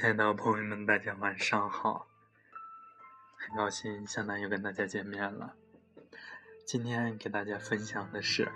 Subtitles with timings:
[0.00, 2.06] 亲爱的朋友们，大家晚上好！
[3.36, 5.54] 很高兴向南又跟大家见面了。
[6.64, 8.50] 今天给大家分享的是：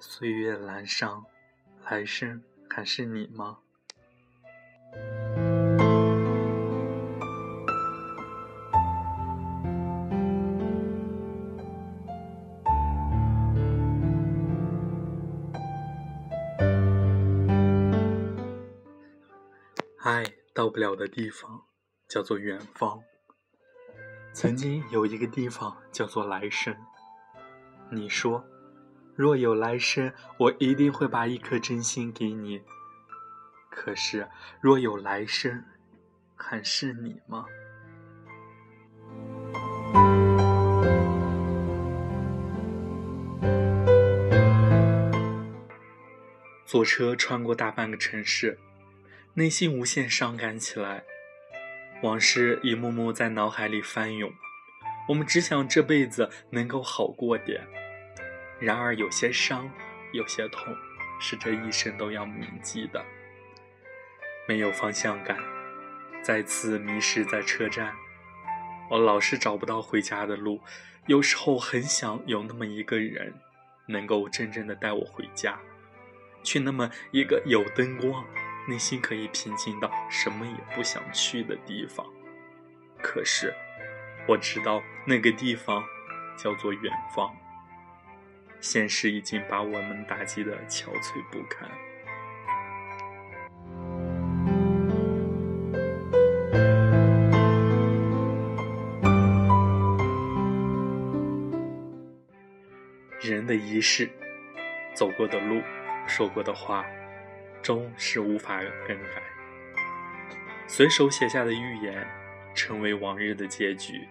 [0.00, 1.24] 岁月阑珊，
[1.82, 2.40] 来生
[2.70, 3.58] 还是你吗？
[20.06, 20.22] 爱
[20.54, 21.64] 到不了的地方，
[22.08, 23.02] 叫做远方。
[24.32, 26.76] 曾经有一个地方叫做来生。
[27.90, 28.44] 你说，
[29.16, 32.62] 若有来生，我一定会把一颗真心给你。
[33.68, 34.28] 可是，
[34.60, 35.64] 若有来生，
[36.36, 37.44] 还是你吗？
[46.64, 48.56] 坐车穿过大半个城市。
[49.38, 51.04] 内心无限伤感起来，
[52.02, 54.32] 往事一幕幕在脑海里翻涌。
[55.10, 57.60] 我们只想这辈子能够好过点，
[58.58, 59.70] 然而有些伤，
[60.14, 60.74] 有些痛，
[61.20, 63.04] 是这一生都要铭记的。
[64.48, 65.36] 没有方向感，
[66.22, 67.94] 再次迷失在车站，
[68.88, 70.62] 我老是找不到回家的路。
[71.08, 73.34] 有时候很想有那么一个人，
[73.86, 75.60] 能够真正的带我回家，
[76.42, 78.24] 去那么一个有灯光。
[78.68, 82.04] 内心可以平静到什么也不想去的地方，
[83.00, 83.54] 可是
[84.26, 85.84] 我知道那个地方
[86.36, 87.34] 叫做远方。
[88.60, 91.70] 现实已经把我们打击的憔悴不堪。
[103.20, 104.10] 人的一世，
[104.92, 105.62] 走过的路，
[106.06, 106.84] 说过的话。
[107.66, 109.20] 终是无法更改。
[110.68, 112.06] 随手写下的预言，
[112.54, 114.06] 成为往日的结局；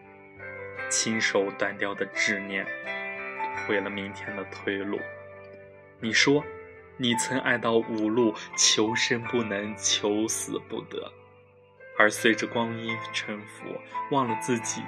[0.89, 2.67] 亲手断掉的执念，
[3.65, 4.99] 毁了明天的退路。
[6.01, 6.43] 你说，
[6.97, 11.09] 你曾爱到无路，求生不能，求死不得，
[11.97, 13.67] 而随着光阴沉浮，
[14.11, 14.81] 忘了自己。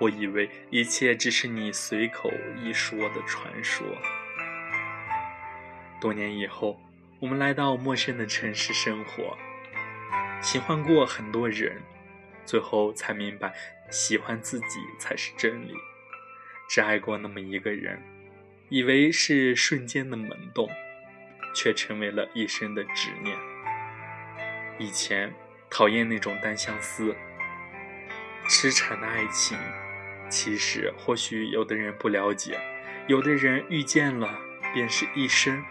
[0.00, 2.32] 我以为一切只是你随口
[2.64, 3.86] 一说的传说。
[6.00, 6.80] 多年以后。
[7.20, 9.36] 我们来到陌生的城市生活，
[10.40, 11.82] 喜欢过很多人，
[12.46, 13.52] 最后才明白，
[13.90, 15.74] 喜欢自己才是真理。
[16.66, 18.02] 只爱过那么一个人，
[18.70, 20.70] 以为是瞬间的萌动，
[21.54, 23.36] 却成为了一生的执念。
[24.78, 25.30] 以前
[25.68, 27.14] 讨厌那种单相思、
[28.48, 29.58] 痴缠的爱情，
[30.30, 32.58] 其实或许有的人不了解，
[33.08, 34.40] 有的人遇见了
[34.72, 35.62] 便是一生。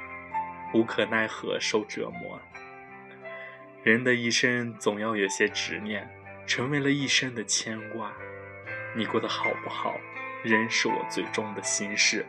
[0.73, 2.39] 无可奈何，受折磨。
[3.83, 6.07] 人的一生总要有些执念，
[6.45, 8.13] 成为了一生的牵挂。
[8.95, 9.99] 你过得好不好，
[10.43, 12.25] 仍是我最终的心事。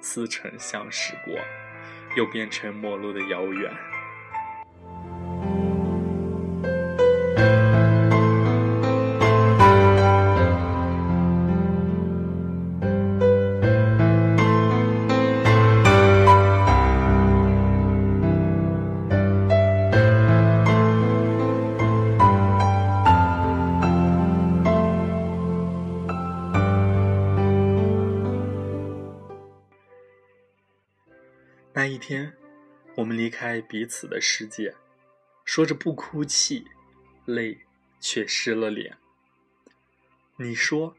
[0.00, 1.38] 似曾相识过，
[2.16, 3.72] 又变成陌路的遥远。
[31.80, 32.34] 那一天，
[32.96, 34.74] 我们离开彼此的世界，
[35.46, 36.66] 说着不哭泣，
[37.24, 37.60] 泪
[37.98, 38.98] 却湿了脸。
[40.36, 40.94] 你说，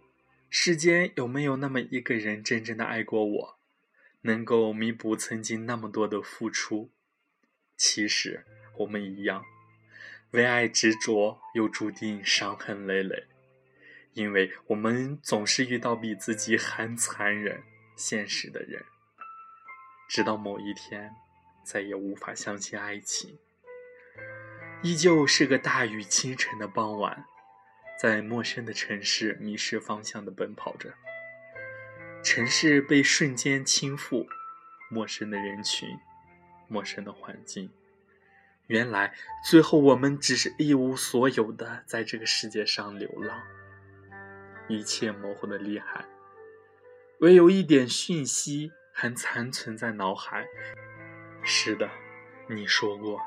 [0.50, 3.60] 世间有没有那么一个人真正的爱过我，
[4.22, 6.90] 能够弥补曾经那么多的付出？
[7.78, 8.44] 其实
[8.80, 9.46] 我们一样，
[10.32, 13.28] 为爱执着，又注定伤痕累累，
[14.14, 17.62] 因为我们总是遇到比自己还残忍、
[17.96, 18.84] 现实的人。
[20.12, 21.16] 直到某一天，
[21.64, 23.40] 再也无法相信爱情。
[24.84, 27.24] 依旧是个大雨清晨的傍晚，
[27.98, 30.94] 在陌生的城市迷失方向的奔跑着。
[32.22, 34.28] 城市被瞬间倾覆，
[34.90, 35.88] 陌生的人群，
[36.68, 37.72] 陌生的环境。
[38.68, 39.14] 原来，
[39.50, 43.42] 最后我们只是一无所有的在这个世界上流浪，
[44.68, 46.04] 一切模糊的厉害，
[47.22, 48.74] 唯有一点讯息。
[49.02, 50.46] 还残存在脑海。
[51.42, 51.90] 是的，
[52.48, 53.20] 你说过，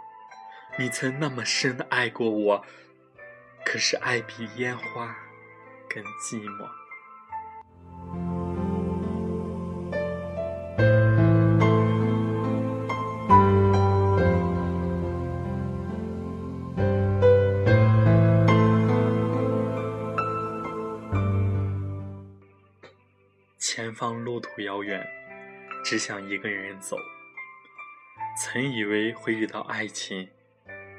[0.78, 2.64] 你曾那么深的爱过我，
[3.64, 5.16] 可是爱比烟花
[5.88, 6.70] 更寂寞。
[23.58, 25.04] 前方路途遥远，
[25.94, 26.98] 只想一个人走。
[28.36, 30.28] 曾以为会遇到爱情，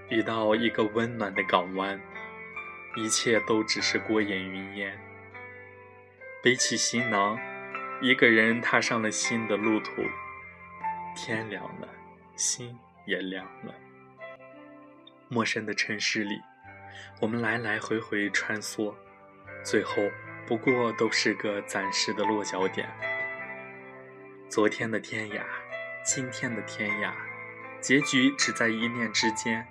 [0.07, 1.99] 遇到一个温暖的港湾，
[2.95, 4.97] 一切都只是过眼云烟。
[6.41, 7.37] 背起行囊，
[8.01, 9.91] 一个人踏上了新的路途。
[11.13, 11.89] 天凉了，
[12.37, 13.75] 心也凉了。
[15.27, 16.39] 陌生的城市里，
[17.19, 18.95] 我们来来回回穿梭，
[19.61, 19.95] 最后
[20.47, 22.87] 不过都是个暂时的落脚点。
[24.55, 25.43] 昨天的天涯，
[26.05, 27.11] 今天的天涯，
[27.81, 29.67] 结局只在一念之间，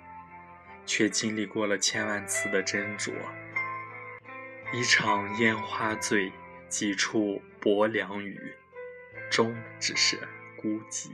[0.85, 3.11] 却经历过了千万次的斟酌。
[4.71, 6.31] 一场烟花醉，
[6.69, 8.39] 几处薄凉雨，
[9.31, 10.19] 终只是
[10.55, 11.09] 孤寂。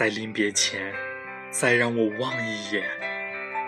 [0.00, 0.94] 在临别前，
[1.50, 2.82] 再让我望一眼，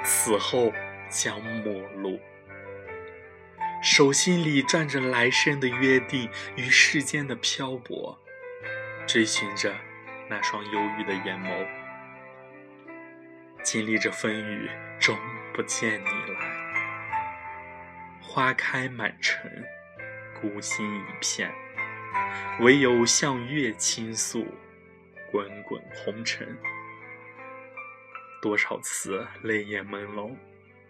[0.02, 0.72] 此后
[1.10, 2.18] 将陌路。
[3.82, 8.18] 手心里攥着来生的约定与世间的漂泊，
[9.06, 9.74] 追寻着
[10.30, 11.66] 那双忧郁的眼眸。
[13.62, 15.14] 经历着风雨，终
[15.52, 16.40] 不见你来。
[18.22, 19.50] 花开满城，
[20.40, 21.52] 孤心一片，
[22.60, 24.46] 唯有向月倾诉。
[25.32, 26.46] 滚滚红尘，
[28.42, 30.36] 多少次泪眼朦胧，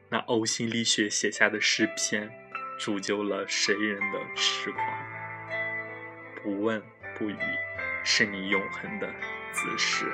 [0.09, 2.29] 那呕心沥血写下的诗篇，
[2.77, 4.85] 铸就了谁人的痴狂？
[6.43, 6.83] 不问
[7.17, 7.39] 不语，
[8.03, 9.09] 是你永恒的
[9.53, 10.07] 姿势。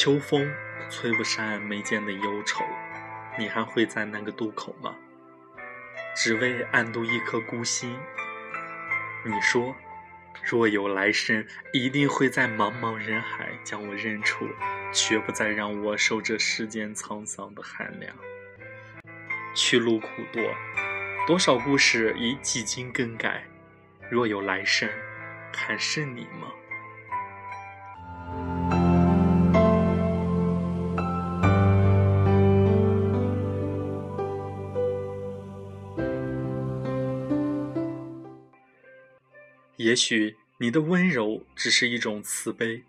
[0.00, 0.48] 秋风
[0.88, 2.64] 吹不散眉间的忧愁，
[3.36, 4.94] 你还会在那个渡口吗？
[6.14, 7.98] 只为暗度一颗孤心。
[9.24, 9.74] 你说，
[10.44, 14.48] 若有来生，一定会在茫茫人海将我认出，
[14.92, 18.14] 绝不再让我受这世间沧桑的寒凉。
[19.52, 20.40] 去路苦多，
[21.26, 23.42] 多少故事已几经更改。
[24.08, 24.88] 若有来生，
[25.52, 26.52] 还是你吗？
[39.78, 42.82] 也许你的温柔只是一种慈悲，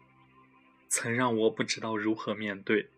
[0.88, 2.90] 曾让我不知道如何面对，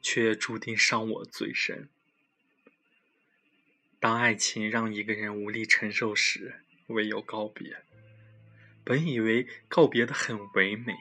[0.00, 1.88] 却注定伤我最深。
[3.98, 7.78] 当爱情让一个人无力承受时，唯有告别。
[8.84, 10.94] 本以为告别的很唯美，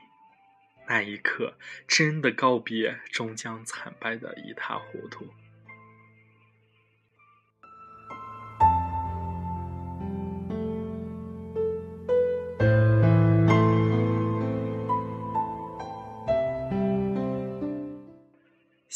[0.88, 5.32] 那一刻真的告别，终将惨败的一塌糊涂。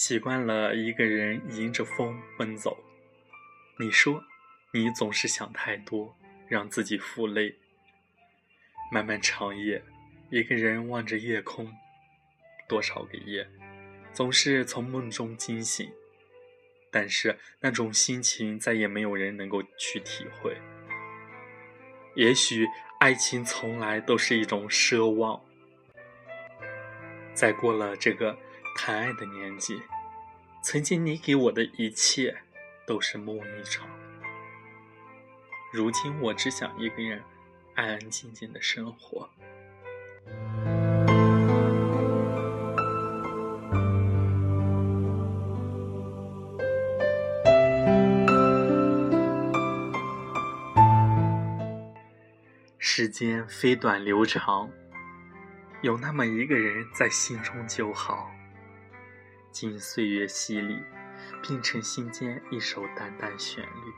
[0.08, 2.78] 习惯了一个人迎着风奔走，
[3.80, 4.24] 你说，
[4.72, 6.16] 你总是想太多，
[6.48, 7.56] 让自己负累。
[8.92, 9.84] 漫漫长夜，
[10.30, 11.74] 一个人望着夜空，
[12.70, 13.48] 多少个夜，
[14.14, 15.92] 总是从梦中惊醒，
[16.92, 20.56] 但是那种心情再也没有人能够去体会。
[22.14, 22.68] 也许
[23.00, 25.44] 爱情从来都是一种奢望，
[27.34, 28.38] 在过了这个
[28.78, 29.82] 谈爱的年纪。
[30.68, 32.36] 曾经你给我的一切
[32.88, 33.88] 都是梦一场，
[35.72, 37.22] 如今我只想一个人
[37.76, 39.30] 安安静静的生活。
[52.80, 54.68] 时间飞短流长，
[55.84, 58.32] 有那么一个人在心中就好。
[59.56, 60.84] 经岁月洗礼，
[61.42, 63.94] 变成心间一首淡淡旋律。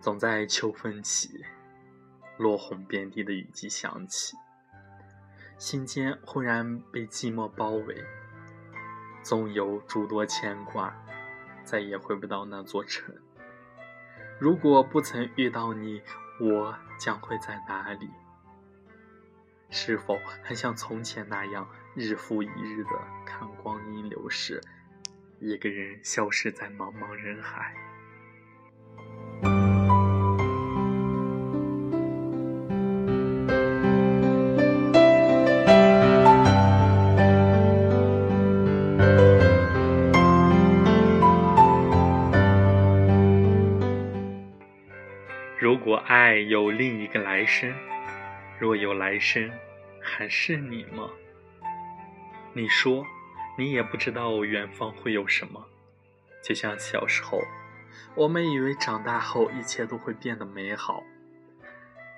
[0.00, 1.44] 总在秋风起，
[2.38, 4.38] 落红遍地的雨季响起，
[5.58, 8.02] 心间忽然被寂寞包围。
[9.22, 10.96] 纵有诸多牵挂，
[11.62, 13.14] 再也回不到那座城。
[14.38, 16.00] 如果不曾遇到你，
[16.40, 18.08] 我将会在哪里？
[19.68, 21.68] 是否还像从前那样？
[22.00, 22.90] 日复一日的
[23.26, 24.58] 看光阴流逝
[25.38, 27.74] 一个人消失在茫茫人海。
[45.58, 47.70] 如果爱有另一个来生
[48.58, 49.50] 若有来生
[50.00, 51.10] 还是你吗？
[52.52, 53.06] 你说，
[53.56, 55.68] 你也不知道远方会有什么，
[56.42, 57.40] 就像小时候，
[58.16, 61.04] 我们以为长大后一切都会变得美好，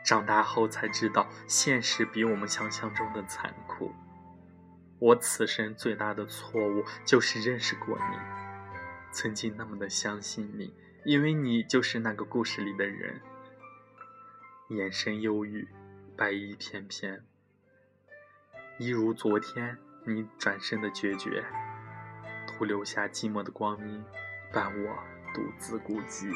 [0.02, 3.92] 长大后才知道现实比我们想象中的残酷。
[4.98, 8.16] 我此生最大的错误就是认识过你，
[9.10, 10.72] 曾经那么的相信你，
[11.04, 13.20] 因为你就是那个故事里的人。
[14.68, 15.68] 眼神忧郁，
[16.16, 17.22] 白衣翩翩，
[18.78, 21.44] 一如昨天你转身的决绝，
[22.46, 24.02] 徒留下寂寞的光阴，
[24.52, 24.96] 伴我
[25.32, 26.32] 独自孤寂。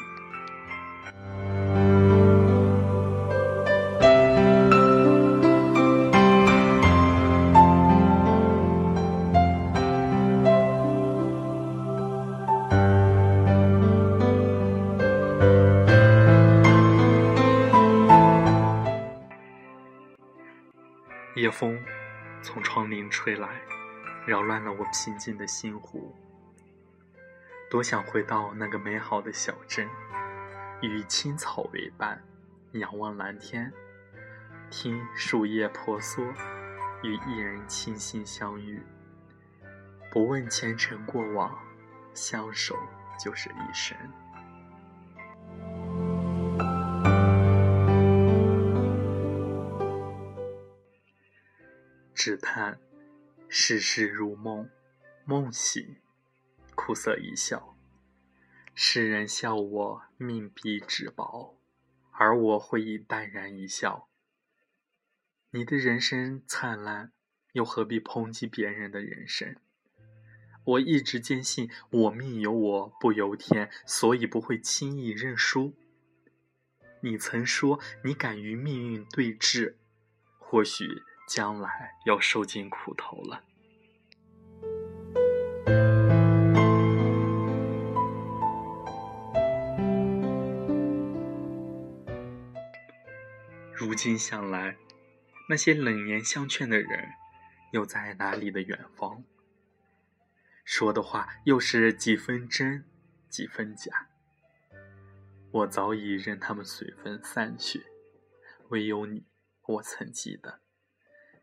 [23.27, 23.61] 吹来，
[24.25, 26.15] 扰乱了我平静的心湖。
[27.69, 29.85] 多想回到那个美好的小镇，
[30.81, 32.23] 与青草为伴，
[32.71, 33.69] 仰望蓝天，
[34.69, 36.23] 听树叶婆娑，
[37.03, 38.81] 与一人倾心相遇。
[40.09, 41.53] 不问前尘过往，
[42.13, 42.77] 相守
[43.19, 43.97] 就是一生。
[52.15, 52.77] 只叹
[53.49, 54.69] 世事如梦，
[55.23, 55.95] 梦醒
[56.75, 57.77] 苦涩一笑。
[58.75, 61.57] 世人笑我命比纸薄，
[62.11, 64.09] 而我会以淡然一笑。
[65.51, 67.13] 你的人生灿烂，
[67.53, 69.55] 又何必抨击别人的人生？
[70.65, 75.73] 我一直坚信我命由我不由天，所以不会轻易认输。
[77.01, 79.75] 你曾说你敢与命运对峙，
[80.37, 81.03] 或许。
[81.27, 83.43] 将来要受尽苦头了。
[93.73, 94.77] 如今想来，
[95.49, 97.09] 那些冷言相劝的人，
[97.71, 99.23] 又在哪里的远方？
[100.63, 102.85] 说的话又是几分真，
[103.29, 104.07] 几分假？
[105.51, 107.85] 我早已任他们随风散去，
[108.69, 109.25] 唯有你，
[109.65, 110.61] 我曾记得。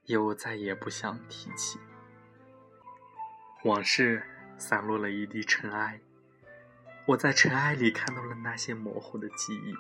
[0.06, 1.78] 又再也不想提起
[3.64, 4.23] 往事，
[4.58, 6.00] 散落了一地尘埃。
[7.06, 9.75] 我在尘埃里看到了那些模糊的记忆。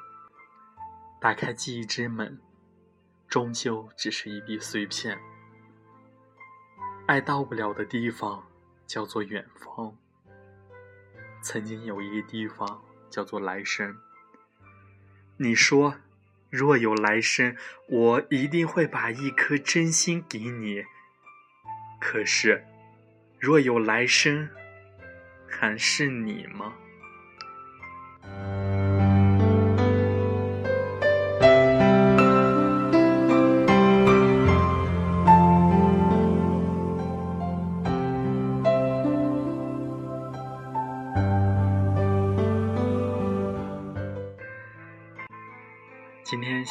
[1.20, 2.40] 打开记忆之门，
[3.28, 5.18] 终究只是一地碎片。
[7.06, 8.46] 爱到不了的地方，
[8.86, 9.96] 叫做远方。
[11.42, 13.98] 曾经有一个地方，叫做来生。
[15.36, 15.96] 你说。
[16.56, 17.56] 若有来生，
[17.88, 20.84] 我一定会把一颗真心给你。
[22.00, 22.64] 可是，
[23.40, 24.48] 若有来生，
[25.48, 26.72] 还是你吗？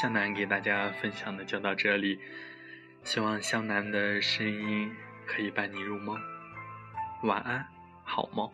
[0.04, 2.20] 今天向南给大家分享的就到这里，
[3.04, 4.92] 希望向南的声音
[5.26, 6.20] 可以伴你入梦，
[7.22, 7.66] 晚安，
[8.04, 8.52] 好梦。